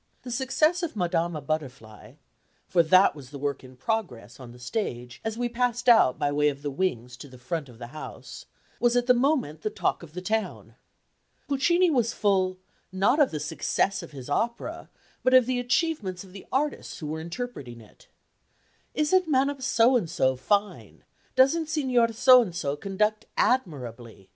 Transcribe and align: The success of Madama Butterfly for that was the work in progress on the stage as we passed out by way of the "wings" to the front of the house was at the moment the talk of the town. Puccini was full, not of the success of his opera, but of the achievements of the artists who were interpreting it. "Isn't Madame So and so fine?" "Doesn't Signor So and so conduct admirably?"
The 0.23 0.31
success 0.31 0.81
of 0.81 0.95
Madama 0.95 1.41
Butterfly 1.41 2.13
for 2.67 2.81
that 2.81 3.15
was 3.15 3.29
the 3.29 3.37
work 3.37 3.63
in 3.63 3.77
progress 3.77 4.39
on 4.39 4.51
the 4.51 4.57
stage 4.57 5.21
as 5.23 5.37
we 5.37 5.47
passed 5.47 5.87
out 5.87 6.17
by 6.17 6.31
way 6.31 6.49
of 6.49 6.63
the 6.63 6.71
"wings" 6.71 7.15
to 7.17 7.27
the 7.27 7.37
front 7.37 7.69
of 7.69 7.77
the 7.77 7.85
house 7.93 8.47
was 8.79 8.95
at 8.95 9.05
the 9.05 9.13
moment 9.13 9.61
the 9.61 9.69
talk 9.69 10.01
of 10.01 10.13
the 10.13 10.19
town. 10.23 10.73
Puccini 11.47 11.91
was 11.91 12.13
full, 12.13 12.57
not 12.91 13.19
of 13.19 13.29
the 13.29 13.39
success 13.39 14.01
of 14.01 14.09
his 14.09 14.27
opera, 14.27 14.89
but 15.21 15.35
of 15.35 15.45
the 15.45 15.59
achievements 15.59 16.23
of 16.23 16.33
the 16.33 16.47
artists 16.51 16.97
who 16.97 17.05
were 17.05 17.19
interpreting 17.21 17.79
it. 17.79 18.07
"Isn't 18.95 19.27
Madame 19.27 19.61
So 19.61 19.95
and 19.95 20.09
so 20.09 20.35
fine?" 20.35 21.03
"Doesn't 21.35 21.69
Signor 21.69 22.11
So 22.13 22.41
and 22.41 22.55
so 22.55 22.75
conduct 22.75 23.27
admirably?" 23.37 24.29